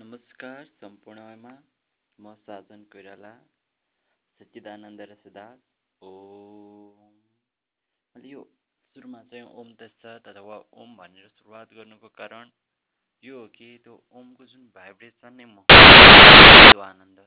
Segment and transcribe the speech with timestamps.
[0.00, 1.50] नमस्कार सम्पूर्णमा
[2.18, 3.32] म साजन कोइराला
[4.40, 5.58] सच्चिदानन्द रसदास
[6.02, 7.10] ओम।
[8.14, 8.44] मैले यो
[8.94, 12.50] सुरुमा चाहिँ ओम तत्सत अथवा ओम भनेर सुरुवात गर्नुको कारण
[13.22, 17.20] यो हो कि त्यो ओमको जुन भाइब्रेसन नै म त्यो आनन्द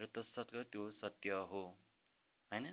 [0.00, 1.64] र तत्सतको त्यो सत्य हो
[2.52, 2.72] होइन?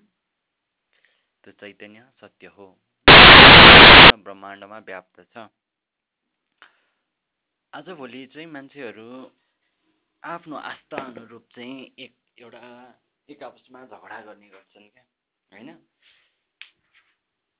[1.43, 2.71] त्यो चैतन्य सत्य हो।
[4.23, 5.49] ब्रह्माण्डमा व्याप्त छ।
[7.73, 9.05] आजभोलि चाहिँ मान्छेहरू
[10.23, 12.61] आफ्नो आस्था अनुरूप चाहिँ एक एउटा
[13.29, 15.03] एक आपसमा झगडा गर्ने गर्छन् क्या
[15.51, 15.69] होइन?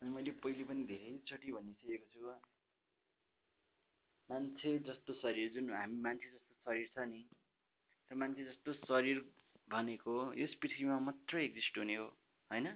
[0.02, 2.34] अनि मैले पहिले पनि धेरैचोटि भनिसकेको छु
[4.30, 9.22] मान्छे जस्तो शरीर जुन हामी मान्छे जस्तो शरीर छ नि त्यो मान्छे जस्तो शरीर
[9.68, 12.08] भनेको यस पृथ्वीमा मात्रै एक्जिस्ट हुने हो
[12.52, 12.68] होइन?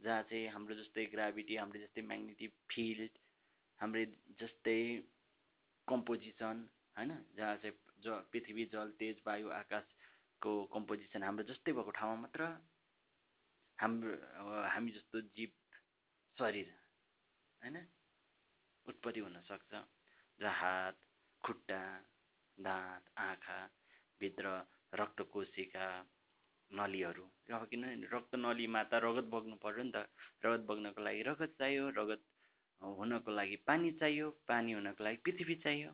[0.00, 3.22] जहाँ चाहिँ हाम्रो जस्तै ग्राभिटी हाम्रो जस्तै म्याग्नेटिक फिल्ड
[3.80, 4.04] हाम्रो
[4.40, 4.80] जस्तै
[5.88, 6.66] कम्पोजिसन
[6.98, 7.10] होइन?
[7.36, 12.42] जहाँ चाहिँ ज पृथ्वी जल तेज वायु आकाशको कम्पोजिसन हाम्रो जस्तै भएको ठाउँमा मात्र
[13.78, 14.12] हाम्रो
[14.66, 15.50] हामी जस्तो जीव
[16.38, 16.68] शरीर
[17.62, 17.76] होइन?
[18.86, 19.72] उत्पत्ति हुनसक्छ
[20.38, 20.96] र हात
[21.44, 21.82] खुट्टा
[22.58, 23.58] दाँत आँखा
[24.20, 24.46] भित्र
[24.92, 25.86] रक्त कोशिका
[26.70, 27.24] नलीहरू।
[27.54, 30.06] अब किनभने रक्त नलीमा त रगत बग्नु पऱ्यो नि त।
[30.44, 32.22] रगत बग्नको लागि रगत चाहियो रगत
[32.82, 35.90] हुनको लागि पानी चाहियो पानी हुनको लागि पृथ्वी चाहियो।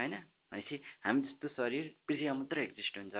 [0.00, 0.14] होइन?
[0.52, 3.16] भनेपछि हामी जस्तो शरीर पृथ्वीमा मात्रै एक्जिस्ट हुन्छ।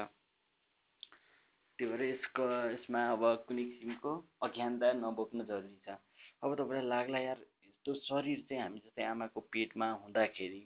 [1.78, 4.11] त्यही भएर यसको यसमा अब कुनै किसिमको
[4.47, 5.97] अज्ञानता नबोक्नु जरुरी छ।
[6.42, 10.62] अब तपाईँलाई लाग्ला यार यस्तो शरीर चाहिँ हामी जस्तै आमाको पेटमा हुँदाखेरि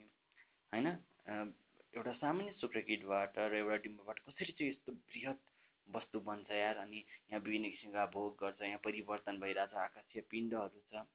[0.73, 0.87] होइन?
[1.95, 5.39] एउटा सामान्य शुक्रकिटबाट र एउटा डिम्बबाट कसरी चाहिँ यस्तो बृहत
[5.87, 6.75] वस्तु बन्छ यार?
[6.77, 11.05] अनि यहाँ विभिन्न किसिमका भोग गर्छ यहाँ परिवर्तन भइरहेछ आकाशीय पिण्डहरू छ।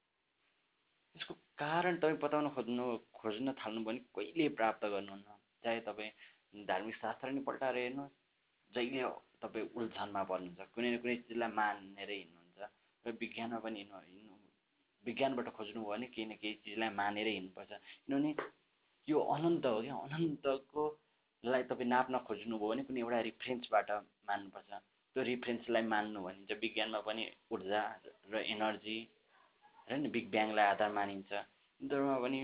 [1.16, 2.84] यसको कारण तपाईँ बताउन खोज्नु
[3.20, 5.28] खोज्न थाल्नु भने कहिले प्राप्त गर्नुहुन्न?
[5.64, 8.16] चाहे तपाईँ धार्मिक शास्त्र नै पल्टाएर हेर्नुहोस्
[8.74, 9.02] जहिले
[9.42, 12.60] तपाईँ उल्झनमा पर्नुहुन्छ कुनै न कुनै चिजलाई मानेर हिँड्नुहुन्छ
[13.04, 14.36] र विज्ञानमा पनि हिँड्नु हिँड्नु
[15.04, 17.72] विज्ञानबाट खोज्नुभयो भने केही न केही चिजलाई मानेर हिँड्नुपर्छ।
[18.08, 18.30] किनभने
[19.08, 20.82] यो अनन्त हो क्या अनन्तको
[21.44, 23.88] लाई तपाईँ नाप्न खोज्नुभयो भने कुनै एउटा रिफरेन्सबाट
[24.28, 24.70] मान्नुपर्छ।
[25.12, 27.22] त्यो रिफरेन्सलाई मान्नु भनिन्छ विज्ञानमा पनि
[27.52, 27.80] ऊर्जा
[28.32, 28.98] र एनर्जी
[29.90, 32.40] होइन बिग ब्याङलाई आधार मानिन्छ। हिन्दूमा पनि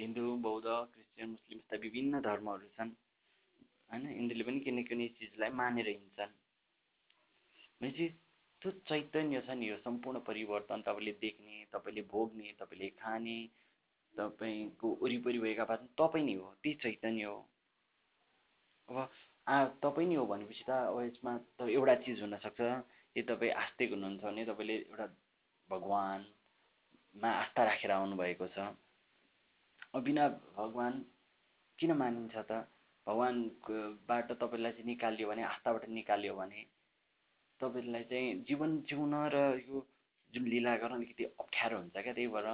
[0.00, 2.90] हिन्दू बौद्ध क्रिस्चियन मुस्लिम यस्ता विभिन्न धर्महरू छन्।
[3.90, 4.02] होइन?
[4.10, 6.32] यिनीहरूले पनि कुनै कुनै चिजलाई मानेर हिँड्छन्?
[7.80, 8.06] भनेपछि
[8.62, 13.38] त्यो चैतन्य छ नि यो सम्पूर्ण परिवर्तन तपाईँले देख्ने तपाईँले भोग्ने तपाईँले खाने
[14.14, 17.38] तपाईँको वरिपरि भएका बात तपाईँ नै हो। त्यही चैतन्य हो।
[18.88, 18.96] अब
[19.46, 22.60] आ तपाईँ नै हो भनेपछि त अब यसमा त एउटा चिज हुनसक्छ।
[23.16, 25.06] यदि तपाईँ आस्तिक हुनुहुन्छ भने तपाईँले एउटा
[25.70, 28.58] भगवान्मा आस्था राखेर आउनुभएको छ।
[30.04, 30.96] बिना भगवान्
[31.78, 32.52] किन मानिन्छ त?
[33.06, 36.60] भगवान्कोबाट तपाईँलाई चाहिँ निकालियो भने आस्थाबाट निकालियो भने
[37.60, 39.36] तपाईँलाई चाहिँ जीवन जिउन र
[39.68, 39.76] यो
[40.34, 42.46] जुन लिला गर्न अलिकति अप्ठ्यारो हुन्छ क्या त्यही भएर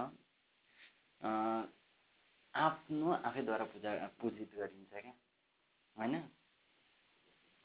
[2.55, 3.91] आफ्नो आफैद्वारा पूजा
[4.21, 5.13] पूजित गरिन्छ क्या।
[5.97, 6.15] होइन?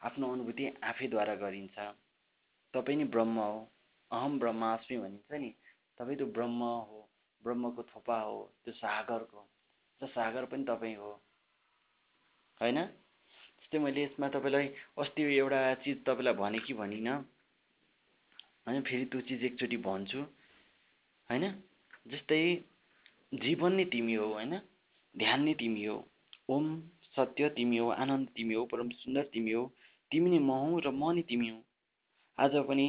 [0.02, 1.78] आफ्नो अनुभूति आफैद्वारा गरिन्छ।
[2.74, 3.60] तपाईँ नै ब्रह्म हो।
[4.12, 5.50] अहम ब्रह्मास्मि भनिन्छ नि।
[5.98, 7.10] तपाईँ त्यो ब्रह्म हो
[7.44, 9.42] ब्रह्मको थोपा हो त्यो सागरको
[10.02, 11.12] त्यो सागर पनि तपाईँ हो।
[12.62, 12.80] होइन?
[13.62, 14.68] जस्तै मैले यसमा तपाईँलाई
[14.98, 17.18] अस्ति एउटा चिज तपाईँलाई भने कि भनिनँ।
[18.68, 20.22] होइन फेरि त्यो चिज एकचोटि भन्छु।
[21.30, 21.44] होइन?
[22.08, 22.42] जस्तै
[23.34, 24.60] जीवन नै तिमी हो होइन?
[25.16, 25.98] ध्यान नै तिमी हो।
[26.50, 26.66] ओम
[27.16, 29.64] सत्य तिमी हो आनन्द तिमी हो परम सुन्दर तिमी हो।
[30.12, 31.64] तिमी नै म हुँ र म नै तिमी हुँ।
[32.38, 32.88] आज पनि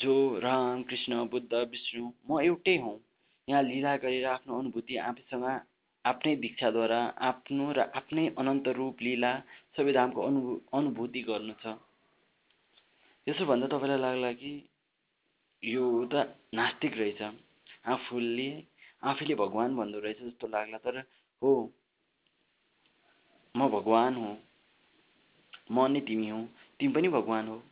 [0.00, 2.98] जो राम कृष्ण बुद्ध विष्णु म एउटै हुँ।
[3.48, 5.44] यहाँ लीला गरेर आफ्नो अनुभूति आफैसँग
[6.04, 9.32] आफ्नै दीक्षाद्वारा आफ्नो र आफ्नै अनन्त रूप लीला
[9.76, 10.40] सबै धामको अनु
[10.72, 11.74] अनुभूति गर्नु छ।
[13.26, 14.52] यसो भन्दा तपाईँलाई लाग्ला कि
[15.62, 16.14] यो त
[16.54, 17.22] नास्तिक रहेछ।
[17.86, 18.50] आफूले
[19.02, 20.98] आफैले भगवान् भन्दो रहेछ जस्तो लाग्ला तर
[21.42, 21.52] हो
[23.54, 24.36] म भगवान् हुँ।
[25.70, 26.46] म नै तिमी हुँ।
[26.80, 27.62] तिमी पनि भगवान् हो।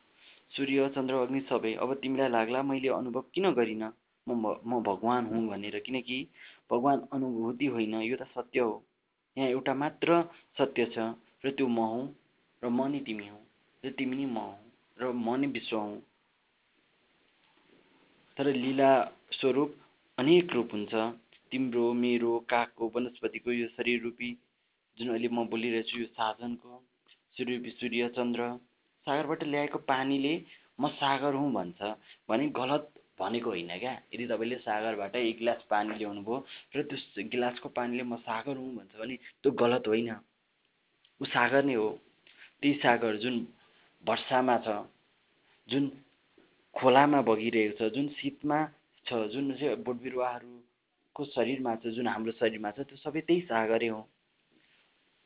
[0.57, 3.91] सूर्य चन्द्र अग्नि सबै। अब तिमीलाई लाग्ला मैले अनुभव किन गरिनँ?
[4.27, 4.33] म
[4.65, 6.19] म भगवान् हुँ भनेर। किनकि
[6.71, 8.75] भगवान् अनुभूति होइन यो त सत्य हो।
[9.37, 10.23] यहाँ एउटा मात्र
[10.59, 10.99] सत्य छ
[11.45, 12.05] र त्यो म हुँ
[12.63, 13.43] र म नै तिमी हुँ
[13.83, 14.59] र तिमी नै म हुँ
[14.99, 16.01] र म नै विश्व हुँ।
[18.37, 18.91] तर लीला
[19.33, 19.77] स्वरूप
[20.19, 20.95] अनेक रूप हुन्छ।
[21.53, 24.31] तिम्रो मेरो कागको वनस्पतिको यो शरीर रूपी
[24.99, 26.81] जुन अहिले म बोलिरहेछु यो साधनको
[27.37, 28.49] सूर्य सूर्य चन्द्र
[29.07, 30.35] सागरबाट ल्याएको पानीले
[30.81, 31.81] म सागर हुँ भन्छ।
[32.29, 36.39] भने गलत भनेको होइन क्या। यदि तपाईँले सागरबाट एक गिलास पानी ल्याउनु भयो
[36.77, 40.11] र त्यो गिलासको पानीले म सागर हुँ भन्छ भने त्यो गलत होइन।
[41.21, 41.89] ऊ सागर नै हो।
[42.61, 43.47] त्यही सागर जुन
[44.05, 44.69] वर्षामा छ
[45.69, 45.85] जुन
[46.75, 48.59] खोलामा बगिरहेको छ जुन शीतमा
[49.07, 53.89] छ जुन चाहिँ बोट बिरुवाहरूको शरीरमा छ जुन हाम्रो शरीरमा छ त्यो सबै त्यही सागरै
[53.89, 54.03] हो।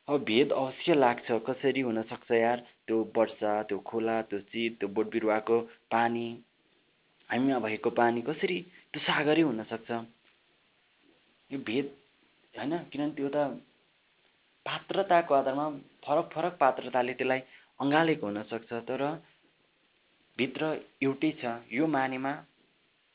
[0.07, 2.63] अब भेद अवश्य लाग्छ। कसरी हुनसक्छ यार?
[2.91, 5.57] त्यो वर्षा त्यो खोला त्यो शीत त्यो बोट बिरुवाको
[5.91, 6.27] पानी
[7.29, 8.57] हामीमा भएको पानी कसरी
[8.91, 9.89] त्यो सागरै हुनसक्छ?
[11.51, 11.85] यो भेद
[12.53, 13.37] होइन किनभने त्यो त
[14.65, 15.67] पात्रताको आधारमा
[16.03, 17.41] फरक फरक पात्रताले त्यसलाई
[17.79, 19.01] अँगालेको हुनसक्छ। तर
[20.37, 22.33] भित्र एउटै छ यो मानेमा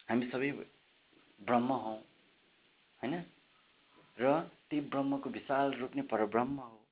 [0.08, 0.50] हामी सबै
[1.40, 1.98] ब्रह्म हौँ
[3.00, 3.14] होइन?
[4.18, 6.85] र त्यही ब्रह्मको विशाल रूप नै परब्रह्म हो।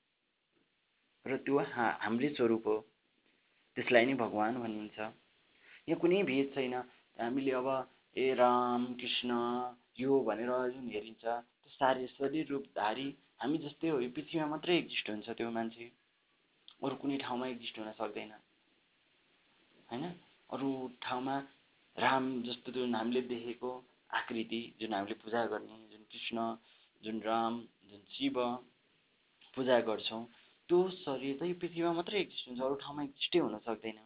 [1.27, 2.77] र त्यो हा हाम्रै स्वरूप हो।
[3.77, 4.99] त्यसलाई नै भगवान् भनिन्छ।
[5.89, 6.75] यहाँ कुनै भेद छैन।
[7.19, 7.69] हामीले अब
[8.17, 9.31] ए राम कृष्ण
[9.99, 13.09] यो भनेर जुन हेरिन्छ त्यो सारी शरीर रूपधारी
[13.41, 15.87] हामी जस्तै हो। यो पृथ्वीमा मात्रै एक्जिस्ट हुन्छ त्यो मान्छे।
[16.83, 18.33] अरू कुनै ठाउँमा एक्जिस्ट हुन सक्दैन।
[19.89, 20.05] होइन?
[20.51, 20.71] अरू
[21.03, 21.37] ठाउँमा
[21.97, 23.71] राम जस्तो जुन हामीले देखेको
[24.11, 26.39] आकृति जुन हामीले पूजा गर्ने जुन कृष्ण
[27.03, 27.61] जुन राम
[27.91, 28.35] जुन शिव
[29.57, 30.23] पूजा गर्छौँ
[30.69, 33.99] त्यो शरीर चाहिँ पृथ्वीमा मात्रै एक्जिस्ट हुन्छ अरू ठाउँमा एक्जिस्टै हुन सक्दैन।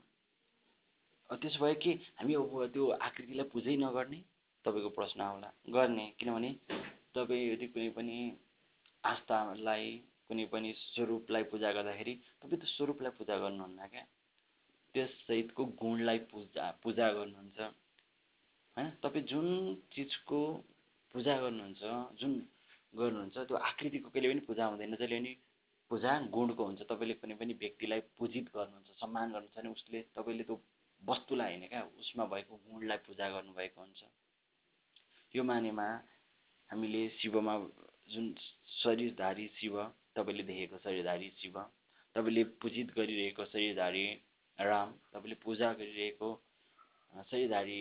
[1.31, 4.19] त्यसो भए के हामी अब त्यो आकृतिलाई पुजै नगर्ने
[4.65, 6.51] तपाईँको प्रश्न आउला। गर्ने किनभने
[7.15, 8.17] तपाईँ यदि कुनै पनि
[9.05, 9.87] आस्थालाई
[10.29, 14.05] कुनै पनि स्वरूपलाई पूजा गर्दाखेरि तपाईँ त्यो स्वरूपलाई पूजा गर्नुहुन्न क्या?
[14.95, 17.59] त्यससहितको गुणलाई पूजा पूजा गर्नुहुन्छ।
[18.77, 18.89] होइन?
[19.03, 19.47] तपाईँ जुन
[19.95, 20.41] चिजको
[21.15, 21.83] पूजा गर्नुहुन्छ
[22.21, 22.33] जुन
[22.95, 25.33] गर्नुहुन्छ त्यो आकृतिको कहिले पनि पूजा हुँदैन। जहिले पनि
[25.91, 30.57] पूजा गुणको हुन्छ। तपाईँले कुनै पनि व्यक्तिलाई पूजित गर्नुहुन्छ सम्मान गर्नुहुन्छ भने उसले तपाईँले त्यो
[31.03, 34.01] वस्तुलाई होइन क्या उसमा भएको गुणलाई पूजा गर्नुभएको हुन्छ।
[35.35, 35.89] यो मानेमा
[36.71, 37.55] हामीले शिवमा
[38.11, 38.27] जुन
[38.75, 39.75] शरीरधारी शिव
[40.15, 41.57] तपाईँले देखेको शरीरधारी शिव
[42.15, 44.05] तपाईँले पूजित गरिरहेको शरीरधारी
[44.59, 46.29] राम तपाईँले पूजा गरिरहेको
[47.25, 47.81] सयधारी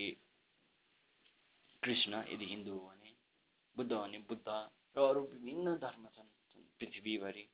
[1.84, 3.12] कृष्ण यदि हिन्दू हो भने
[3.76, 6.30] बुद्ध हो भने बुद्ध र अरू विभिन्न धर्म छन्
[6.80, 7.46] पृथ्वीभरि।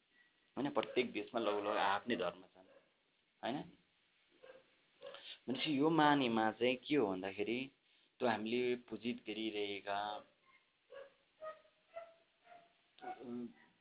[0.57, 2.67] होइन प्रत्येक देशमा लगभग आफ्नै धर्म छन्
[3.43, 3.57] होइन?
[5.47, 7.59] भनेपछि यो मानेमा चाहिँ के हो भन्दाखेरि
[8.19, 9.97] त्यो हामीले पूजित गरिरहेका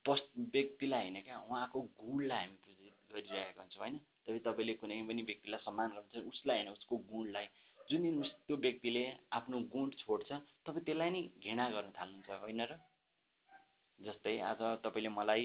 [0.04, 3.98] व्यक्तिलाई होइन क्या उहाँको गुणलाई हामी पूजित गरिरहेका हुन्छौँ होइन?
[4.26, 7.46] तपाईँ तपाईँले कुनै पनि व्यक्तिलाई सम्मान गर्नुहुन्छ उसलाई होइन उसको गुणलाई।
[7.90, 10.30] जुन दिन उस त्यो व्यक्तिले आफ्नो गुण छोड्छ
[10.66, 12.72] तपाईँ त्यसलाई नै घृणा गर्न थाल्नुहुन्छ होइन र?
[13.98, 15.42] जस्तै आज तपाईँले मलाई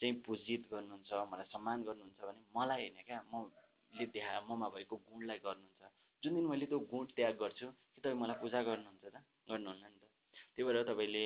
[0.00, 5.38] चाहिँ पूजित गर्नुहुन्छ मलाई सम्मान गर्नुहुन्छ भने मलाई होइन क्या मले देखा ममा भएको गुणलाई
[5.38, 5.82] गर्नुहुन्छ।
[6.22, 9.16] जुन दिन मैले त्यो गुण त्याग गर्छु कि तपाईँ मलाई पूजा गर्नुहुन्छ त
[9.48, 10.04] गर्नुहुन्न नि त।
[10.52, 11.24] त्यही भएर तपाईँले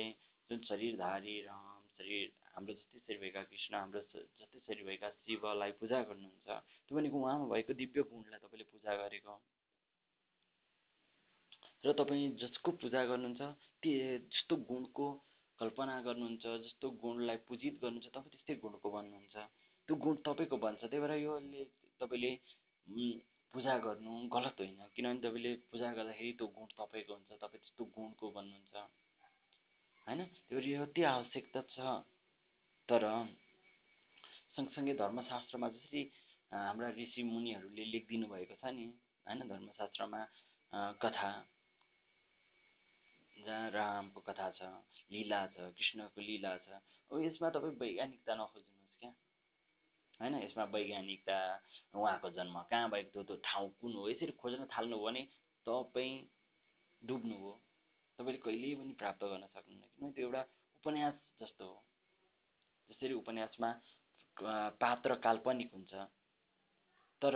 [0.49, 5.99] जुन शरीरधारी राम शरीर हाम्रो जस्तै शरीर भएका कृष्ण हाम्रो जस्तै शरीर भएका शिवलाई पूजा
[6.09, 6.47] गर्नुहुन्छ
[6.87, 9.35] त्यो भनेको उहाँमा भएको दिव्य गुणलाई तपाईँले पूजा गरेको।
[11.83, 13.41] र तपाईँ जसको पूजा गर्नुहुन्छ
[13.83, 15.07] त्यो जस्तो गुणको
[15.61, 19.35] कल्पना गर्नुहुन्छ जस्तो गुणलाई पूजित गर्नुहुन्छ तपाईँ त्यस्तै गुणको बन्नुहुन्छ।
[19.87, 21.63] त्यो गुण तपाईँको बन्छ त्यही भएर योले
[22.01, 22.31] तपाईँले
[23.53, 28.25] पूजा गर्नु गलत होइन। किनभने तपाईँले पूजा गर्दाखेरि त्यो गुण तपाईँको हुन्छ तपाईँ त्यस्तो गुणको
[28.31, 28.75] बन्नुहुन्छ।
[30.07, 30.19] होइन?
[30.47, 31.77] त्यो भएर यो अति आवश्यकता छ।
[32.89, 33.03] तर
[34.55, 36.01] सँगसँगै धर्मशास्त्रमा जसरी
[36.51, 38.85] हाम्रा ऋषि मुनिहरूले लेखिदिनु भएको छ नि
[39.27, 39.39] होइन?
[39.47, 40.21] धर्मशास्त्रमा
[41.03, 41.31] कथा।
[43.45, 44.69] जहाँ रामको कथा छ
[45.11, 46.81] लीला छ कृष्णको लीला छ
[47.11, 49.11] अब यसमा तपाईँ वैज्ञानिकता नखोज्नुहोस् क्या।
[50.19, 51.37] होइन यसमा वैज्ञानिकता
[51.93, 55.21] उहाँको जन्म कहाँ भएको त्यो ठाउँ कुन हो यसरी खोज्न थाल्नुभयो भने
[55.67, 56.13] तपाईँ
[57.01, 57.51] डुब्नु हो।
[58.19, 60.41] तपाईँले कहिल्यै पनि प्राप्त गर्न सक्नुहुन्न किनभने त्यो एउटा
[60.79, 61.77] उपन्यास जस्तो हो।
[62.89, 63.69] जसरी उपन्यासमा
[64.81, 65.93] पात्र काल्पनिक हुन्छ।
[67.21, 67.35] तर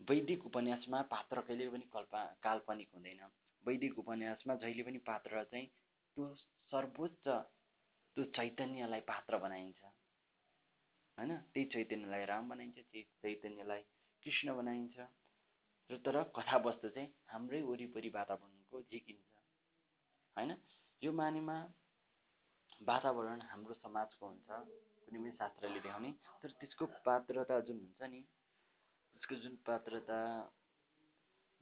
[0.00, 3.20] वैदिक उपन्यासमा पात्र कहिले पनि कल्प काल्पनिक हुँदैन।
[3.66, 6.24] वैदिक उपन्यासमा जहिले पनि पात्र चाहिँ त्यो
[6.72, 9.82] सर्वोच्च त्यो चैतन्यलाई पात्र बनाइन्छ।
[11.18, 11.36] होइन?
[11.52, 13.82] त्यही चैतन्यलाई राम बनाइन्छ त्यही चैतन्यलाई
[14.26, 14.96] कृष्ण बनाइन्छ।
[15.90, 19.32] र तर कथावस्तु चाहिँ हाम्रै वरिपरि वातावरणको झिकिन्छ
[20.36, 20.52] होइन?
[21.02, 21.56] यो मानेमा
[22.82, 24.48] वातावरण हाम्रो समाजको हुन्छ
[25.04, 26.10] कुनै पनि शास्त्रले देखाउने।
[26.42, 30.20] तर त्यसको पात्रता जुन हुन्छ नि त्यसको जुन पात्रता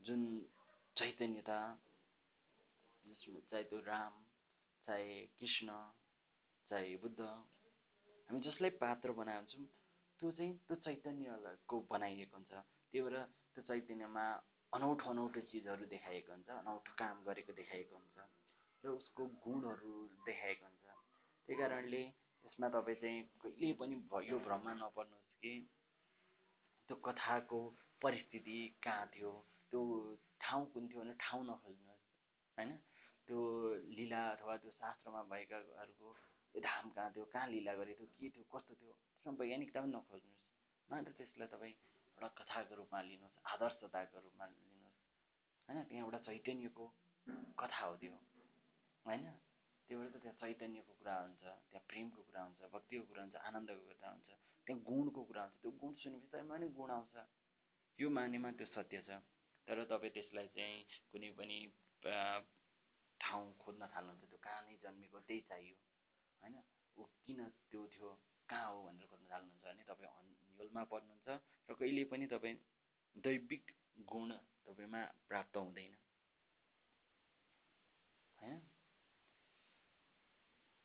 [0.01, 0.23] जुन
[0.97, 1.59] चैतन्यता
[3.15, 4.13] जसमा चाहे त्यो राम
[4.87, 5.69] चाहे कृष्ण
[6.71, 9.67] चाहे बुद्ध हामी जसलाई पात्र बनाएको छौँ
[10.21, 13.17] त्यो चाहिँ त्यो चैतन्यको बनाइएको हुन्छ। त्यही भएर
[13.55, 14.25] त्यो चैतन्यमा
[14.73, 18.17] अनौठो अनौठो चिजहरू देखाएको हुन्छ अनौठो काम गरेको देखाएको हुन्छ
[18.85, 19.95] र उसको गुणहरू
[20.27, 20.87] देखाएको हुन्छ।
[21.49, 22.03] त्यही कारणले
[22.45, 23.95] यसमा तपाईँ चाहिँ कहिले पनि
[24.31, 25.53] यो भ्रममा नपर्नुहोस् कि।
[26.89, 27.59] त्यो कथाको
[28.03, 29.31] परिस्थिति कहाँ थियो
[29.71, 29.81] त्यो
[30.41, 32.07] ठाउँ कुन थियो भने ठाउँ नखोज्नुहोस्
[32.59, 32.71] होइन?
[33.29, 33.39] त्यो
[33.97, 36.09] लीला अथवा त्यो शास्त्रमा भएकाहरूको
[36.55, 39.93] त्यो धाम कहाँ थियो कहाँ लीला गरेको थियो के थियो कस्तो थियो त्यसमा वैज्ञानिकता पनि
[39.93, 40.51] नखोज्नुहोस्।
[40.89, 41.75] मात्र त्यसलाई तपाईँ
[42.19, 44.99] एउटा कथाको रूपमा लिनुहोस् आदर्शताको रूपमा लिनुहोस्।
[45.69, 46.85] होइन त्यहाँ एउटा चैतन्यको
[47.61, 48.17] कथा हो त्यो।
[49.05, 49.25] होइन
[49.89, 53.83] त्यो भएर त त्यहाँ चैतन्यको कुरा हुन्छ त्यहाँ प्रेमको कुरा हुन्छ भक्तिको कुरा हुन्छ आनन्दको
[53.89, 54.31] कुरा हुन्छ
[54.67, 57.15] त्यहाँ गुणको कुरा हुन्छ। त्यो गुण सुनेपछि तपाईँमा पनि गुण आउँछ।
[57.99, 59.23] यो मानेमा त्यो सत्य छ।
[59.69, 60.79] तर तपाईँ त्यसलाई चाहिँ
[61.13, 61.59] कुनै पनि
[63.23, 65.77] ठाउँ खोज्न थाल्नुहुन्छ त्यो कहाँ नै जन्मेको त्यही चाहियो।
[66.43, 66.57] होइन?
[66.97, 68.11] ऊ किन त्यो थियो?
[68.49, 71.29] कहाँ हो भनेर खोज्न थाल्नुहुन्छ भने तपाईँ अन्यलमा पर्नुहुन्छ
[71.69, 72.57] र कहिले पनि तपाईँ
[73.17, 73.65] दैविक
[74.09, 74.31] गुण
[74.67, 75.95] तपाईँमा प्राप्त हुँदैन।
[78.39, 78.61] होइन?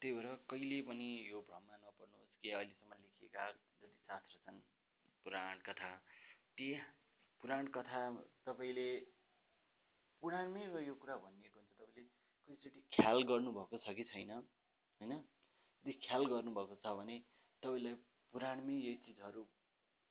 [0.02, 4.60] त्यही भएर कहिले पनि यो भ्रममा नपर्नुहोस् कि अहिलेसम्म लेखिएका जति शास्त्र छन्
[5.26, 5.92] पुराण कथा
[6.58, 6.68] ती
[7.44, 8.02] पुराण कथा
[8.46, 8.90] तपाईँले
[10.22, 11.57] पुराणमै यो कुरा भनिएको
[12.48, 15.14] कतिचोटि ख्याल गर्नुभएको छ कि छैन होइन?
[15.86, 17.16] यदि ख्याल गर्नुभएको छ भने
[17.64, 17.96] तपाईँलाई
[18.34, 19.44] पुराणमै यही चिजहरू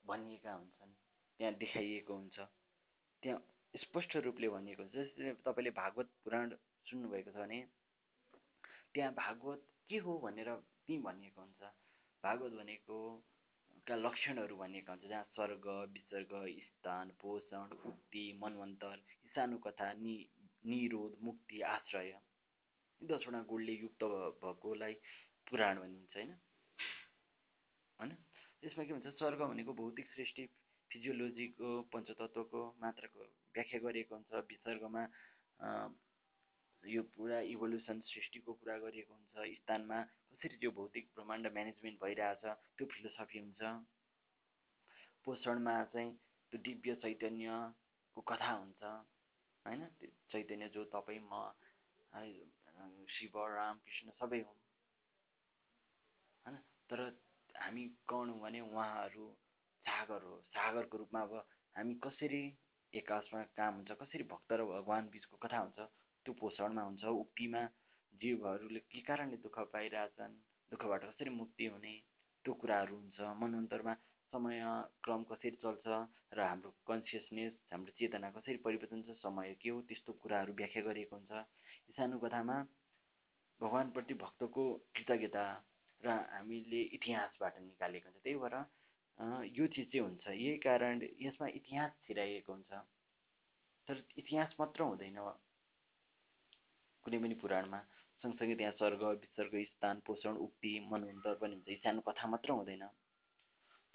[0.05, 0.93] भनिएका हुन्छन्
[1.41, 2.39] त्यहाँ देखाइएको हुन्छ।
[3.23, 3.41] त्यहाँ
[3.75, 6.55] स्पष्ट रूपले भनिएको हुन्छ। जस्तै तपाईँले भागवत पुराण
[6.87, 7.61] सुन्नुभएको छ भने
[8.95, 11.63] त्यहाँ भागवत के हो भनेर त्यहीँ भनिएको हुन्छ।
[12.25, 12.99] भागवत भनेको
[13.87, 18.97] का लक्षणहरू भनिएका हुन्छ। जहाँ स्वर्ग विसर्ग स्थान पोषण उक्ति मनवन्तर
[19.35, 20.17] सानो कथा नि
[20.67, 22.13] निरोध मुक्ति आश्रय
[23.01, 24.05] दसवटा गुणले युक्त
[24.43, 24.95] भएकोलाई
[25.51, 26.33] पुराण भनिन्छ होइन?
[27.99, 28.13] होइन?
[28.63, 30.47] यसमा के भन्छ स्वर्ग भनेको भौतिक सृष्टि
[30.91, 33.23] फिजियोलोजीको पञ्चतत्त्वको मात्राको
[33.55, 35.03] व्याख्या गरिएको हुन्छ। विसर्गमा
[36.83, 39.99] यो पुरा इभोल्युसन सृष्टिको कुरा गरिएको हुन्छ। स्थानमा
[40.33, 42.45] कसरी त्यो भौतिक ब्रह्माण्ड म्यानेजमेन्ट भइरहेछ
[42.77, 43.63] त्यो फिलोसफी हुन्छ।
[45.25, 46.13] पोषणमा चाहिँ
[46.53, 48.83] त्यो दिव्य चैतन्यको कथा हुन्छ।
[49.67, 49.87] होइन?
[50.31, 51.43] चैतन्य जो तपाईँ म
[53.11, 54.61] शिव राम कृष्ण सबै हुन्।
[56.47, 56.57] होइन?
[56.91, 57.01] तर
[57.55, 59.27] हामी कौन हौँ भने उहाँहरू
[59.87, 61.35] सागर हो। सागरको रूपमा अब
[61.77, 62.43] हामी कसरी
[62.93, 65.79] एकासमा काम हुन्छ कसरी भक्त र भगवान् बिचको कथा हुन्छ
[66.27, 67.63] त्यो पोषणमा हुन्छ। उक्तिमा
[68.15, 70.35] जीवहरूले के कारणले दुःख पाइरहेछन्
[70.73, 71.95] दुःखबाट कसरी मुक्ति हुने
[72.45, 73.95] त्यो कुराहरू हुन्छ। मनोन्तरमा
[74.33, 74.61] समय
[75.05, 75.87] क्रम कसरी चल्छ
[76.35, 81.17] र हाम्रो कन्सियसनेस हाम्रो चेतना कसरी परिवर्तन छ समय के हो त्यस्तो कुराहरू व्याख्या गरिएको
[81.17, 81.33] हुन्छ।
[81.97, 82.57] सानो कथामा
[83.61, 84.65] भगवान्प्रति भक्तको
[84.97, 85.45] कृतज्ञता
[86.03, 88.57] र हामीले इतिहासबाट निकालेको हुन्छ। त्यही भएर
[89.57, 92.73] यो चिज चाहिँ हुन्छ। यही कारण यसमा इतिहास छिराइएको हुन्छ।
[93.89, 95.19] तर इतिहास मात्र हुँदैन।
[97.05, 97.81] कुनै पनि पुराणमा
[98.23, 102.85] सँगसँगै त्यहाँ स्वर्ग विसर्ग स्थान पोषण उक्ति मनोन्तर पनि हुन्छ। सानो कथा मात्र हुँदैन।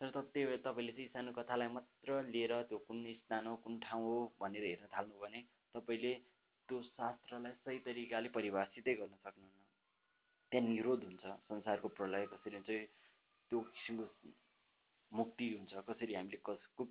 [0.01, 3.79] तर त त्यही भएर तपाईँले चाहिँ सानो कथालाई मात्र लिएर त्यो कुन स्थान हो कुन
[3.79, 5.41] ठाउँ हो भनेर हेर्न थाल्नु भने
[5.75, 6.13] तपाईँले
[6.70, 9.62] त्यो शास्त्रलाई सही तरिकाले परिभाषितै गर्न सक्नुहुन्न।
[10.51, 12.70] त्यहाँ निरोध हुन्छ संसारको प्रलय कसरी हुन्छ
[13.51, 14.34] त्यो किसिमको
[15.12, 16.84] मुक्ति हुन्छ कसरी हामीले कसको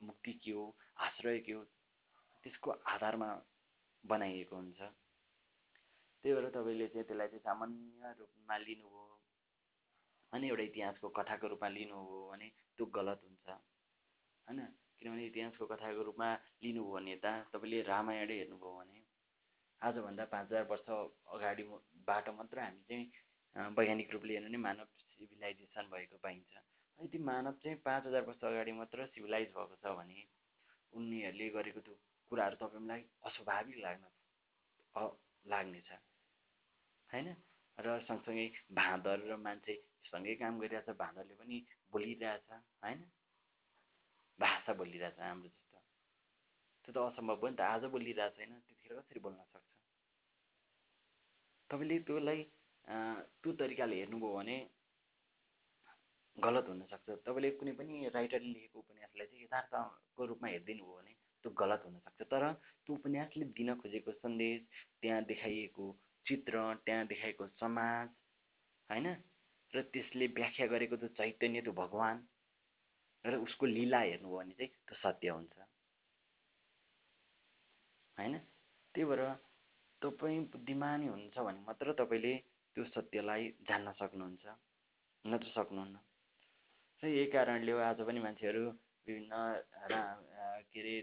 [0.00, 0.64] मुक्ति के हो
[1.04, 1.62] आश्रय के हो
[2.44, 3.30] त्यसको आधारमा
[4.04, 4.80] बनाइएको हुन्छ।
[6.24, 9.17] त्यही भएर तपाईँले चाहिँ त्यसलाई चाहिँ सामान्य रूपमा लिनुभयो।
[10.32, 14.60] अनि एउटा इतिहासको कथाको रूपमा लिनुभयो भने त्यो गलत हुन्छ। होइन?
[14.98, 16.28] किनभने इतिहासको कथाको रूपमा
[16.62, 18.98] लिनुभयो भने त तपाईँले रामायणै हेर्नुभयो भने
[19.80, 20.88] आजभन्दा पाँच हजार वर्ष
[21.34, 23.06] अगाडिबाट मात्र हामी चाहिँ
[23.76, 26.52] वैज्ञानिक रूपले हेर्नु भने मानव सिभिलाइजेसन भएको पाइन्छ।
[26.98, 30.18] यदि मानव चाहिँ पाँच हजार वर्ष अगाडि मात्र सिभिलाइज भएको छ भने
[30.92, 31.94] उनीहरूले गरेको त्यो
[32.30, 34.04] कुराहरू तपाईँलाई अस्वाभाविक लाग्न
[35.46, 35.90] लाग्नेछ।
[37.10, 37.28] होइन?
[37.78, 39.74] र सँगसँगै बाँदर र मान्छे
[40.10, 41.56] सँगै काम गरिरहेछ बाँदरले पनि
[41.92, 42.50] बोलिरहेछ
[42.84, 43.00] होइन?
[44.38, 45.78] भाषा बोलिरहेछ हाम्रो जस्तो।
[46.84, 49.68] त्यो त असम्भव हो नि त आज बोलिरहेको छैन त्यतिखेर कसरी बोल्न सक्छ?
[51.70, 52.42] तपाईँले त्यसलाई
[53.40, 54.56] त्यो तरिकाले हेर्नुभयो भने
[56.36, 61.12] गलत हुनसक्छ। तपाईँले कुनै पनि राइटरले लेखेको उपन्यासलाई चाहिँ यथार्थको रूपमा हेरिदिनु भयो भने
[61.44, 62.42] त्यो गलत हुनसक्छ। तर
[62.84, 64.60] त्यो उपन्यासले दिन खोजेको सन्देश
[65.00, 65.86] त्यहाँ देखाइएको
[66.26, 66.54] चित्र
[66.86, 68.08] त्यहाँ देखाएको समाज
[68.90, 69.06] होइन?
[69.74, 72.20] र त्यसले व्याख्या गरेको त्यो चैतन्य त्यो भगवान्
[73.24, 75.56] र उसको लीला हेर्नुभयो भने चाहिँ त्यो सत्य हुन्छ।
[78.18, 78.34] होइन?
[78.94, 79.22] त्यही भएर
[80.02, 82.34] तपाईँ बुद्धिमानी हुनुहुन्छ भने मात्र तपाईँले
[82.76, 84.44] त्यो सत्यलाई जान्न सक्नुहुन्छ
[85.24, 85.96] नत्र सक्नुहुन्न।
[87.02, 88.64] र यही कारणले हो आज पनि मान्छेहरू
[89.06, 89.32] विभिन्न
[90.70, 90.94] के अरे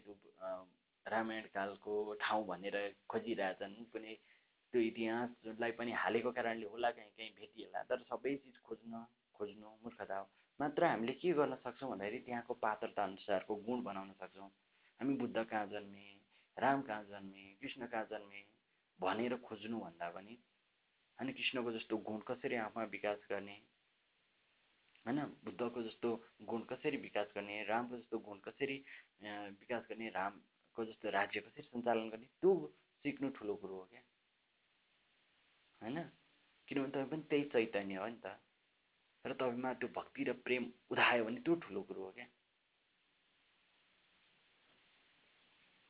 [1.05, 2.75] रामायण कालको ठाउँ भनेर
[3.09, 4.13] खोजिरहेछन्। कुनै
[4.75, 10.17] त्यो इतिहासलाई पनि हालेको कारणले होला कहीँ कहीँ भेटिएला। तर सबै चिज खोज्न खोज्नु मूर्खता
[10.19, 10.27] हो
[10.59, 14.49] मात्र हामीले के गर्न सक्छौँ भन्दाखेरि त्यहाँको पात्रता अनुसारको गुण बनाउन सक्छौँ।
[14.99, 16.07] हामी बुद्ध कहाँ जन्मे
[16.57, 18.41] राम कहाँ जन्मे कृष्ण कहाँ जन्मे
[18.99, 20.35] भनेर खोज्नुभन्दा पनि
[21.19, 23.57] होइन कृष्णको जस्तो गुण कसरी आफूमा विकास गर्ने
[25.05, 25.19] होइन?
[25.45, 26.09] बुद्धको जस्तो
[26.51, 28.77] गुण कसरी विकास गर्ने रामको जस्तो गुण कसरी
[29.23, 32.51] विकास गर्ने रामको जस्तो राज्य कसरी सञ्चालन गर्ने त्यो
[33.05, 34.01] सिक्नु ठुलो कुरो हो क्या।
[35.85, 35.99] होइन?
[36.67, 38.27] किनभने तपाईँ पनि त्यही चैतन्य हो नि त।
[39.25, 42.27] तर तपाईँमा त्यो भक्ति र प्रेम उदायो भने त्यो ठुलो कुरो हो क्या।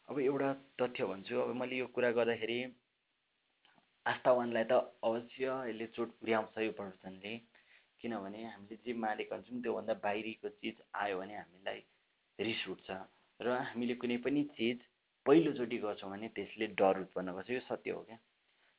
[0.07, 0.49] अब एउटा
[0.81, 2.59] तथ्य भन्छु। अब मैले यो कुरा गर्दाखेरि
[4.05, 4.73] आस्थावानलाई त
[5.03, 7.33] अवश्य यसले चोट पुर्याउँछ यो प्रवचनले।
[7.99, 11.79] किनभने हामीले जे मानेका हुन्छौँ त्योभन्दा बाहिरीको चिज आयो भने हामीलाई
[12.39, 12.89] रिस उठ्छ।
[13.39, 14.79] र हामीले कुनै पनि चिज
[15.25, 18.19] पहिलोचोटि गर्छौँ भने त्यसले डर उत्पन्न गर्छ। यो सत्य हो क्या।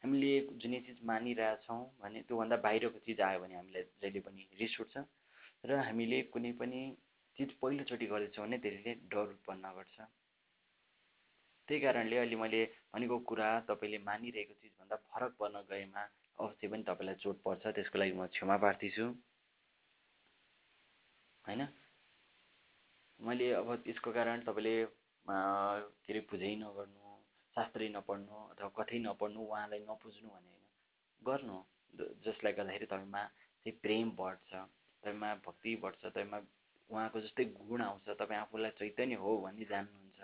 [0.07, 5.03] हामीले जुनै चिज मानिरहेछौँ भने त्योभन्दा बाहिरको चिज आयो भने हामीलाई जहिले पनि रिस उठ्छ।
[5.65, 6.81] र हामीले कुनै पनि
[7.37, 9.97] चिज पहिलोचोटि गर्दैछौँ भने त्यसले डर उत्पन्न गर्छ।
[11.69, 12.61] त्यही कारणले अहिले मैले
[12.95, 16.03] भनेको कुरा तपाईँले मानिरहेको चिजभन्दा फरक पर्न गएमा
[16.39, 19.07] अवश्य पनि तपाईँलाई चोट पर्छ त्यसको लागि म क्षमा प्रार्थी छु।
[21.45, 21.67] होइन?
[23.21, 24.77] मैले अब त्यसको कारण तपाईँले
[25.27, 27.06] के अरे पुजै नगर्नु
[27.57, 30.65] शास्त्रै नपढ्नु अथवा कथै नपढ्नु उहाँलाई नपुज्नु भने होइन
[31.23, 31.57] गर्नु।
[32.25, 33.23] जसलाई गर्दाखेरि तपाईँमा
[33.67, 36.39] चाहिँ प्रेम बढ्छ तपाईँमा भक्ति बढ्छ तपाईँमा
[36.91, 40.21] उहाँको जस्तै गुण आउँछ तपाईँ आफूलाई चैतन्य हो भन्ने जान्नुहुन्छ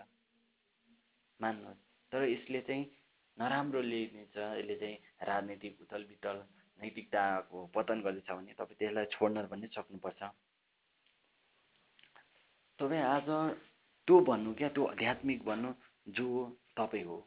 [1.41, 1.81] मान्नुहोस्।
[2.13, 2.85] तर यसले चाहिँ
[3.37, 6.37] नराम्रो लिनेछ यसले चाहिँ राजनीतिक उथल बिथल
[6.79, 10.23] नैतिकताको पतन गर्दैछ भने तपाईँ त्यसलाई छोड्न पनि सक्नुपर्छ।
[12.79, 13.29] तपाईँ आज
[14.09, 15.71] त्यो भन्नु क्या त्यो आध्यात्मिक भन्नु
[16.07, 16.27] जो
[16.77, 17.19] तपाईँ हो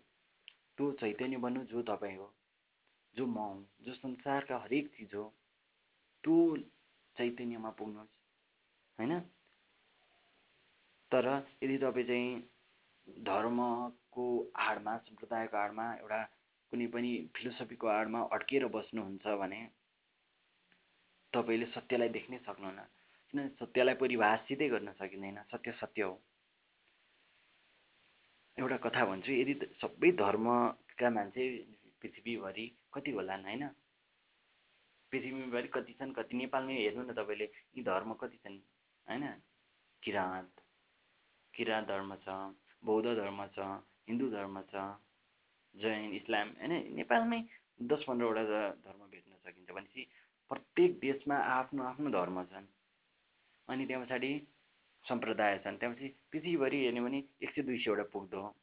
[0.78, 2.34] त्यो चैतन्य भन्नु जो तपाईँ हो
[3.16, 5.24] जो म हुँ जो संसारका हरेक चिज हो
[6.24, 6.58] त्यो
[7.16, 8.14] चैतन्यमा पुग्नुहोस्
[9.00, 9.20] होइन?
[11.12, 11.28] तर
[11.64, 16.24] यदि तपाईँ चाहिँ धर्मको आडमा सम्प्रदायको आडमा एउटा
[16.72, 19.62] कुनै पनि फिलोसफीको आडमा अड्किएर बस्नुहुन्छ भने
[21.34, 22.82] तपाईँले सत्यलाई देख्नै सक्नुहुन्न।
[23.34, 26.16] किन सत्यलाई परिभाषितै गर्न सकिँदैन सत्य सत्य हो।
[28.58, 31.44] एउटा कथा भन्छु यदि सबै धर्मका मान्छे
[32.02, 33.64] पृथ्वीभरि कति होलान् होइन?
[35.12, 38.58] पृथ्वीभरि कति छन् कति नेपालमै हेर्नु न तपाईँले यी धर्म कति छन्
[39.08, 39.26] होइन?
[40.04, 40.52] किराँत
[41.54, 42.28] किराँत धर्म छ
[42.84, 43.60] बौद्ध धर्म छ
[44.08, 44.88] हिन्दू धर्म छ
[45.76, 46.74] जैन इस्लाम होइन?
[46.96, 47.40] नेपालमै
[47.84, 48.44] दस पन्ध्रवटा
[48.82, 50.08] धर्म भेट्न सकिन्छ भनेपछि
[50.52, 52.68] प्रत्येक देशमा आफ्नो आफ्नो धर्म छन्।
[53.68, 54.32] अनि त्यहाँ पछाडि
[55.06, 58.56] सम्प्रदाय छन् त्यहाँ पछि पृथ्वीभरि हेर्ने भने एक सय दुई सयवटा पुग्दो हो।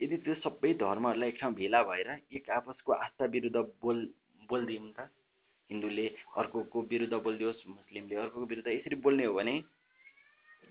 [0.00, 3.98] यदि त्यो सबै धर्महरूलाई एक ठाउँ भेला भएर एक आपसको आस्था विरुद्ध बोल
[4.48, 5.08] बोलिदिउँ त
[5.70, 9.54] हिन्दूले अर्कोको विरुद्ध बोलिदियोस् मुस्लिमले अर्कोको विरुद्ध यसरी बोल्ने हो भने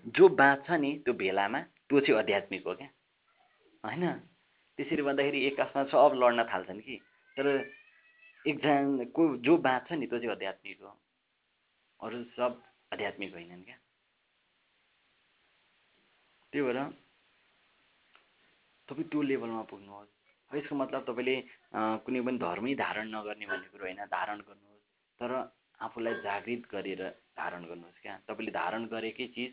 [0.06, 2.88] जो बाँच्छ नि त्यो भेलामा त्यो चाहिँ आध्यात्मिक हो क्या।
[3.84, 4.04] होइन?
[4.78, 6.96] त्यसरी भन्दाखेरि एक आपसमा सब लड्न थाल्छन् कि
[7.36, 7.46] तर
[8.44, 10.92] एकजना को जो बाँच्छ नि त्यो चाहिँ आध्यात्मिक हो।
[12.00, 13.76] अरू सब आध्यात्मिक होइनन् क्या।
[16.52, 16.78] त्यही भएर
[18.88, 20.10] तपाईँ त्यो लेभलमा पुग्नुहोस्।
[20.50, 21.34] यसको मतलब तपाईँले
[22.04, 24.84] कुनै पनि धर्मै धारण नगर्ने भन्ने कुरो होइन धारण गर्नुहोस्।
[25.20, 25.32] तर
[25.80, 27.02] आफूलाई जागृत गरेर
[27.36, 29.52] धारण गर्नुहोस् क्या। तपाईँले धारण गरेकै चिज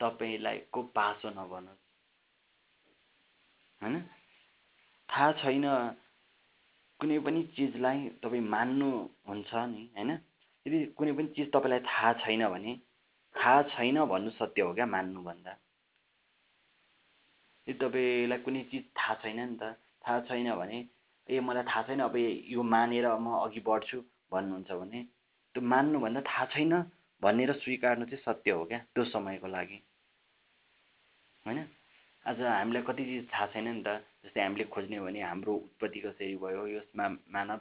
[0.00, 1.82] तपाईँलाई को पासो नबनोस्
[3.80, 3.94] होइन?
[5.08, 5.66] थाहा छैन
[7.00, 10.10] कुनै पनि चिजलाई तपाईँ मान्नुहुन्छ नि होइन?
[10.66, 12.72] यदि कुनै पनि चिज तपाईँलाई थाहा छैन भने
[13.34, 15.52] थाहा छैन भन्नु सत्य हो क्या मान्नुभन्दा।
[17.66, 19.62] यदि तपाईँलाई कुनै चिज थाहा छैन नि त।
[20.04, 20.78] थाहा छैन भने
[21.26, 23.98] ए मलाई थाहा छैन अब यो मानेर म अघि बढ्छु
[24.32, 25.00] भन्नुहुन्छ भने
[25.54, 26.72] त्यो मान्नुभन्दा थाहा छैन
[27.22, 29.78] भनेर स्वीकार्नु चाहिँ सत्य हो क्या त्यो समयको लागि।
[31.46, 31.58] होइन?
[32.26, 33.88] आज हामीलाई कति चिज थाहा छैन नि त।
[34.24, 37.60] जस्तै हामीले खोज्ने हो भने हाम्रो उत्पत्ति कसरी भयो यसमा मानव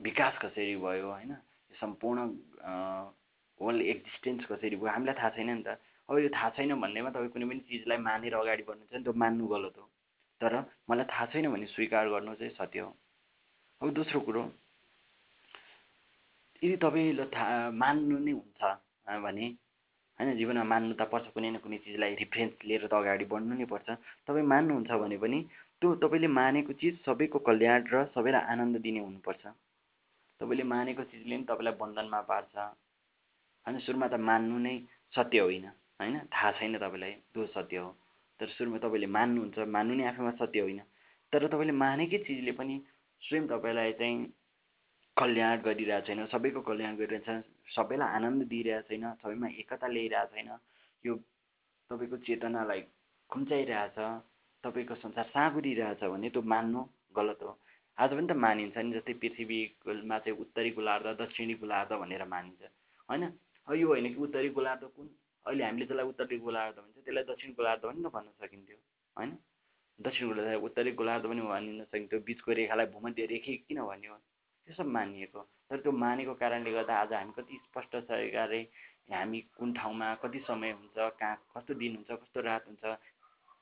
[0.00, 1.32] विकास कसरी भयो होइन?
[1.72, 2.18] सम्पूर्ण
[3.60, 5.76] होल एक्जिस्टेन्स कसरी भयो हामीलाई थाहा छैन नि त।
[6.08, 9.46] अब यो थाहा छैन भन्नेमा तपाईँ कुनै पनि चिजलाई मानेर अगाडि बढ्नुहुन्छ नि त्यो मान्नु
[9.46, 9.84] गलत हो।
[10.40, 10.52] तर
[10.90, 12.90] मलाई थाहा छैन भने स्वीकार गर्नु चाहिँ सत्य हो।
[13.80, 14.42] अब दोस्रो कुरो
[16.62, 18.60] यदि तपाईँलाई थाहा मान्नु नै हुन्छ
[19.24, 19.46] भने
[20.18, 23.66] होइन जीवनमा मान्नु त पर्छ कुनै न कुनै चिजलाई रिफरेन्स लिएर त अगाडि बढ्नु नै
[23.66, 23.88] पर्छ।
[24.26, 25.38] तपाईँ मान्नुहुन्छ भने पनि
[25.80, 29.44] त्यो तपाईँले मानेको चिज सबैको कल्याण र सबैलाई आनन्द दिने हुनुपर्छ।
[30.40, 34.74] तपाईँले मानेको चिजले पनि तपाईँलाई बन्धनमा पार्छ। होइन सुरुमा त मान्नु नै
[35.14, 35.66] सत्य होइन।
[36.00, 36.18] होइन?
[36.26, 37.90] थाहा छैन तपाईँलाई त्यो सत्य हो।
[38.40, 40.80] तर सुरुमा तपाईँले मान्नुहुन्छ मान्नु नै आफैमा सत्य होइन।
[41.32, 42.74] तर तपाईँले मानेकै चिजले पनि
[43.22, 44.16] स्वयं तपाईँलाई चाहिँ
[45.16, 50.50] कल्याण गरिरहेको छैन। सबैको कल्याण गरिरहेको छ सबैलाई आनन्द दिइरहेको छैन। सबैमा एकता ल्याइरहेको छैन।
[51.04, 51.14] यो
[51.90, 52.80] तपाईँको चेतनालाई
[53.30, 53.98] खुम्चाइरहेछ।
[54.64, 56.80] तपाईँको संसार साँगुरिरहेछ भने त्यो मान्नु
[57.16, 57.52] गलत हो।
[57.98, 62.62] आज पनि त मानिन्छ नि जस्तै पृथ्वीमा चाहिँ उत्तरी गोलार्ध दक्षिणी गोलार्ध भनेर मानिन्छ।
[63.08, 63.22] होइन?
[63.74, 65.06] यो होइन कि उत्तरी गोलार्ध कुन
[65.46, 68.76] अहिले हामीले जसलाई उत्तरी गोलार्ध भन्छ त्यसलाई दक्षिण गोलार्ध पनि त भन्न सकिन्थ्यो
[69.16, 69.30] होइन?
[69.98, 74.16] दक्षिण गोलार्ध उत्तरी गोलार्ध पनि भनिन सकिन्थ्यो बिचको रेखालाई भूमध्य रेखी किन भन्यो?
[74.66, 78.60] त्यो सब मानिएको। तर त्यो मानेको कारणले गर्दा आज हामी कति स्पष्ट प्रकारले
[79.12, 82.96] हामी कुन ठाउँमा कति समय हुन्छ कहाँ कस्तो दिन हुन्छ कस्तो रात हुन्छ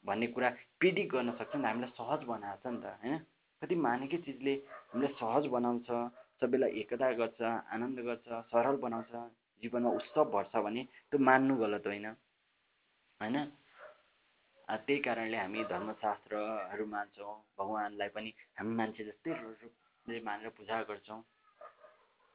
[0.05, 3.19] भन्ने कुरा प्रिडिक्ट गर्न सक्छ नि हामीलाई सहज बनाएको छ नि त होइन?
[3.63, 4.55] कति मानेकै चिजले
[4.95, 5.89] हामीलाई सहज बनाउँछ
[6.41, 9.13] सबैलाई एकता गर्छ आनन्द गर्छ सरल बनाउँछ।
[9.63, 12.07] जीवनमा उत्सव भर्छ भने त्यो मान्नु गलत होइन।
[13.21, 13.37] होइन?
[14.69, 21.21] त्यही कारणले हामी धर्मशास्त्रहरू मान्छौँ भगवान्लाई पनि हामी मान्छे जस्तै रूपले मानेर पूजा गर्छौँ।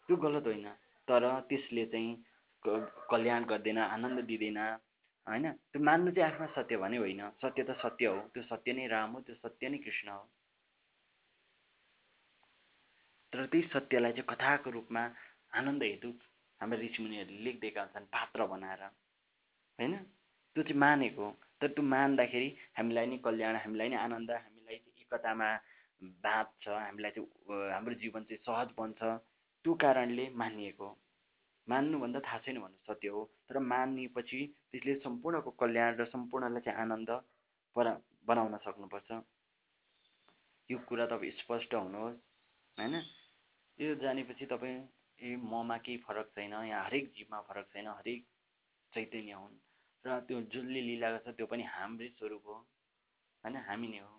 [0.09, 0.67] त्यो गलत होइन
[1.07, 2.09] तर त्यसले चाहिँ
[3.09, 4.57] कल्याण गर्दैन आनन्द दिँदैन
[5.27, 5.45] होइन?
[5.71, 9.11] त्यो मान्नु चाहिँ आफ्ना सत्य भने होइन सत्य त सत्य हो त्यो सत्य नै राम
[9.11, 10.23] हो त्यो सत्य नै कृष्ण हो।
[13.33, 15.03] तर त्यही सत्यलाई चाहिँ कथाको रूपमा
[15.53, 16.11] आनन्द हेतु
[16.61, 18.83] हाम्रा ऋषिमुनिहरूले लेखिदिएका हुन्छन् पात्र बनाएर।
[19.79, 19.93] होइन?
[20.55, 21.25] त्यो चाहिँ मानेको
[21.61, 25.49] तर त्यो मान्दाखेरि हामीलाई नै कल्याण हामीलाई नै आनन्द हामीलाई चाहिँ एकतामा
[26.23, 29.01] बाँच्छ हामीलाई चाहिँ हाम्रो जीवन चाहिँ सहज बन्छ।
[29.65, 30.87] त्यो कारणले मानिएको
[31.67, 34.39] मान्नुभन्दा थाहा छैन भन्नु सत्य हो। तर मानिएपछि
[34.71, 37.09] त्यसले सम्पूर्णको कल्याण र सम्पूर्णलाई चाहिँ आनन्द
[37.75, 37.91] परा
[38.25, 39.09] बनाउन सक्नुपर्छ।
[40.69, 42.17] यो कुरा तपाईँ स्पष्ट हुनुहोस्।
[42.77, 42.95] होइन?
[43.79, 44.79] यो जानेपछि तपाईँ
[45.19, 48.25] ए ममा केही फरक छैन यहाँ हरेक जीवमा फरक छैन हरेक
[48.93, 49.55] चैतन्य हुन्।
[50.05, 52.55] र त्यो जसले लिला गर्छ त्यो पनि हाम्रै स्वरूप हो
[53.43, 53.55] होइन?
[53.67, 54.13] हामी नै हो।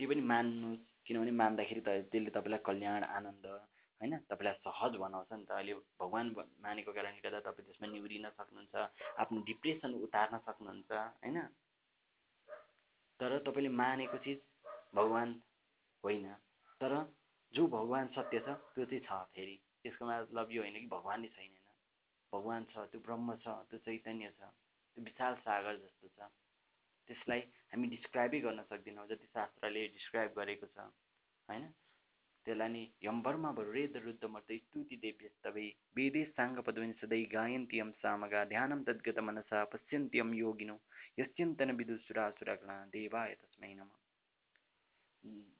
[0.00, 4.12] त्यो पनि मान्नुहोस् किनभने मान्दाखेरि त त्यसले तपाईँलाई कल्याण आनन्द होइन?
[4.28, 6.30] तपाईँलाई सहज बनाउँछ नि त। अहिले भगवान्
[6.60, 8.74] मानेको कारणले गर्दा तपाईँ त्यसमा निहुरिन सक्नुहुन्छ
[9.22, 11.38] आफ्नो डिप्रेसन उतार्न सक्नुहुन्छ होइन?
[13.20, 14.38] तर तपाईँले मानेको चिज
[14.94, 15.32] भगवान्
[16.04, 16.26] होइन।
[16.80, 16.92] तर
[17.54, 20.88] जो भगवान् सत्य छ त्यो चाहिँ छ फेरि। त्यसको मतलब यो होइन कि?
[20.88, 21.52] भगवानै छैन
[22.32, 24.50] भगवान् छ त्यो ब्रह्म छ त्यो चैतन्य छ
[24.96, 26.32] त्यो विशाल सागर जस्तो छ।
[27.08, 27.40] त्यसलाई
[27.72, 30.86] हामी डिस्क्राइबै गर्न सक्दैनौँ जति शास्त्रले डिस्क्राइब गरेको छ
[31.48, 31.64] होइन?
[32.46, 35.66] त्यसलाई नि यम्बरमा वेद रुद्ध मर्त स्तुति देव्यस्तवै
[35.96, 40.76] वेदे साङ्ग पदविन सधैँ गायन्त्यम सामगा ध्यानं तद्गत मनसा पश्यन्त्यम योगिनो
[41.18, 44.00] यस्यन्तन विदुसुरासुरगणा देवाय तस्मै नमः।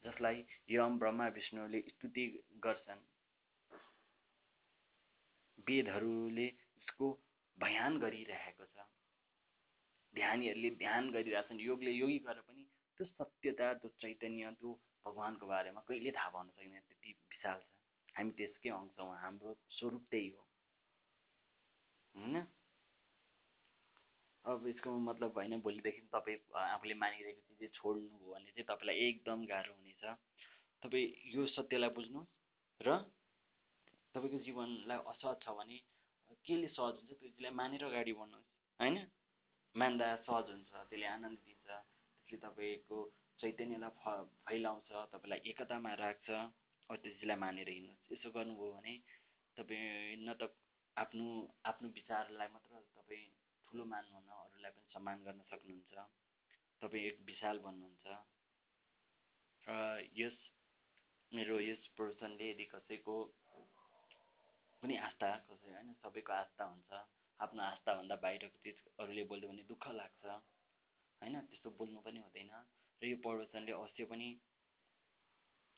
[0.04, 2.24] जसलाई यम ब्रह्मा विष्णुले स्तुति
[2.64, 3.02] गर्छन्।
[5.66, 6.48] वेदहरूले
[6.78, 7.06] उसको
[7.58, 8.86] बयान गरिरहेको छ।
[10.14, 12.64] ध्यानीहरूले ध्यान गरिरहेछन् योगले योगी गरेर पनि
[12.98, 14.72] त्यो सत्यता त्यो चैतन्य त्यो
[15.06, 17.70] भगवान्को बारेमा कहिले थाहा पाउन सक्दैन त्यति विशाल छ।
[18.16, 20.42] हामी त्यसकै अंश हौँ। हाम्रो स्वरूप त्यही हो।
[22.14, 22.36] होइन
[24.44, 29.44] अब यसको मतलब होइन भोलिदेखि तपाईँ आफूले मानिरहेको चिज छोड्नु हो भने चाहिँ तपाईँलाई एकदम
[29.50, 30.04] गाह्रो हुनेछ।
[30.82, 32.32] तपाईँ यो सत्यलाई बुझ्नुहोस्
[32.80, 32.88] र
[34.14, 35.78] तपाईँको जीवनलाई असहज छ भने
[36.46, 37.10] केले सहज हुन्छ?
[37.10, 38.50] त्यो चिजलाई मानेर अगाडि बढ्नुहोस्
[38.80, 38.96] होइन?
[39.74, 42.98] मान्दा सहज हुन्छ त्यसले आनन्द दिन्छ त्यसले तपाईँको
[43.40, 44.04] चैतन्यलाई फ
[44.46, 48.94] फैलाउँछ तपाईँलाई एकतामा राख्छ अब त्यो चिजलाई मानेर हिँड्नुहोस्। यसो गर्नुभयो भने
[49.56, 50.42] तपाईँ न त
[50.96, 51.26] आफ्नो
[51.66, 53.26] आफ्नो विचारलाई मात्र तपाईँ
[53.68, 55.94] ठुलो मान्नुहुन्न अरूलाई पनि सम्मान गर्न सक्नुहुन्छ।
[56.82, 58.06] तपाईँ एक विशाल बन्नुहुन्छ।
[59.66, 59.70] र
[60.14, 60.38] यस
[61.32, 63.16] मेरो यस प्रवचनले यदि कसैको
[64.84, 65.92] कुनै आस्था कसै होइन?
[66.00, 66.90] सबैको आस्था हुन्छ।
[67.40, 70.24] आफ्नो आस्थाभन्दा बाहिरको चिज अरूले बोल्यो भने दुःख लाग्छ।
[71.20, 71.36] होइन?
[71.48, 72.50] त्यस्तो बोल्नु पनि हुँदैन।
[73.02, 74.28] र यो प्रवचनले अवश्य पनि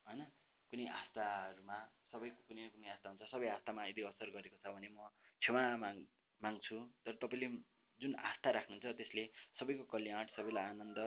[0.06, 0.22] होइन?
[0.72, 1.78] कुनै आस्थाहरूमा
[2.10, 5.06] सबैको कुनै कुनै आस्था हुन्छ। सबै आस्थामा यदि असर गरेको छ भने म
[5.38, 6.02] क्षमा माग
[6.40, 7.48] माग्छु। तर तपाईँले
[8.00, 11.00] जुन आस्था राख्नुहुन्छ त्यसले सबैको कल्याण सबैलाई आनन्द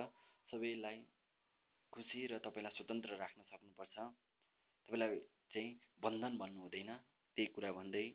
[0.50, 0.98] सबैलाई
[1.94, 3.96] खुसी र तपाईँलाई स्वतन्त्र राख्न सक्नुपर्छ।
[4.88, 5.20] तपाईँलाई
[5.52, 6.92] चाहिँ बन्धन भन्नु हुँदैन।
[7.40, 8.08] त्यही कुरा भन्दै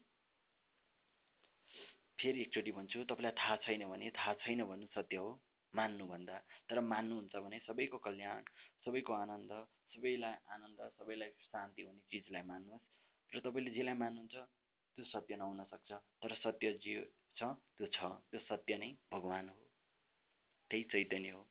[2.19, 5.31] फेरि एकचोटि भन्छु तपाईँलाई थाहा छैन भने थाहा छैन भन्नु सत्य हो
[5.75, 6.37] मान्नुभन्दा।
[6.69, 8.43] तर मान्नुहुन्छ भने सबैको कल्याण
[8.85, 9.53] सबैको आनन्द
[9.95, 12.85] सबैलाई आनन्द सबैलाई शान्ति हुने चिजलाई मान्नुहोस्।
[13.33, 14.37] र तपाईँले जेलाई मान्नुहुन्छ
[14.99, 16.95] त्यो सत्य नहुन सक्छ। तर सत्य जे
[17.37, 17.43] छ
[17.77, 19.65] त्यो छ। त्यो सत्य नै भगवान् हो।
[20.71, 21.43] त्यही चैतन्य हो।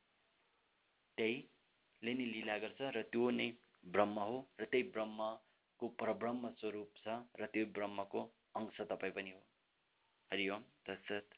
[1.18, 3.50] त्यहीले नै लीला गर्छ र त्यो नै
[3.84, 4.90] ब्रह्म हो। र त्यही
[5.80, 8.20] ब्रह्मको परब्रह्म स्वरूप छ र त्यो ब्रह्मको
[8.56, 9.40] अंश तपाईँ पनि हो।
[10.30, 11.33] हरि ओम तत्सत।